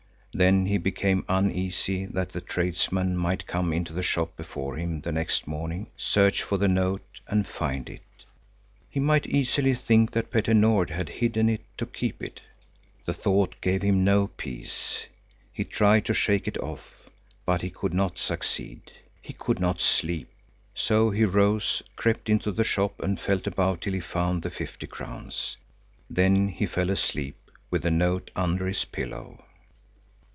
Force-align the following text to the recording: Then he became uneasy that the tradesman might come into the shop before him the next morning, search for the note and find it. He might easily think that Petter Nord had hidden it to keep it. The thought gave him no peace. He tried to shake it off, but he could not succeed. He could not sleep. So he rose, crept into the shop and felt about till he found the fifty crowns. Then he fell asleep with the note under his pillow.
Then 0.33 0.65
he 0.67 0.77
became 0.77 1.25
uneasy 1.27 2.05
that 2.05 2.29
the 2.31 2.39
tradesman 2.39 3.17
might 3.17 3.45
come 3.45 3.73
into 3.73 3.91
the 3.91 4.01
shop 4.01 4.37
before 4.37 4.77
him 4.77 5.01
the 5.01 5.11
next 5.11 5.45
morning, 5.45 5.87
search 5.97 6.41
for 6.41 6.57
the 6.57 6.69
note 6.69 7.03
and 7.27 7.45
find 7.45 7.89
it. 7.89 8.01
He 8.89 9.01
might 9.01 9.25
easily 9.27 9.73
think 9.75 10.11
that 10.13 10.31
Petter 10.31 10.53
Nord 10.53 10.89
had 10.89 11.09
hidden 11.09 11.49
it 11.49 11.59
to 11.77 11.85
keep 11.85 12.23
it. 12.23 12.39
The 13.03 13.13
thought 13.13 13.59
gave 13.59 13.81
him 13.81 14.05
no 14.05 14.27
peace. 14.27 15.05
He 15.51 15.65
tried 15.65 16.05
to 16.05 16.13
shake 16.13 16.47
it 16.47 16.57
off, 16.59 17.09
but 17.45 17.61
he 17.61 17.69
could 17.69 17.93
not 17.93 18.17
succeed. 18.17 18.89
He 19.21 19.33
could 19.33 19.59
not 19.59 19.81
sleep. 19.81 20.29
So 20.73 21.09
he 21.09 21.25
rose, 21.25 21.83
crept 21.97 22.29
into 22.29 22.53
the 22.53 22.63
shop 22.63 23.01
and 23.01 23.19
felt 23.19 23.47
about 23.47 23.81
till 23.81 23.91
he 23.93 23.99
found 23.99 24.41
the 24.43 24.49
fifty 24.49 24.87
crowns. 24.87 25.57
Then 26.09 26.47
he 26.47 26.65
fell 26.67 26.89
asleep 26.89 27.35
with 27.69 27.83
the 27.83 27.91
note 27.91 28.31
under 28.33 28.65
his 28.67 28.85
pillow. 28.85 29.43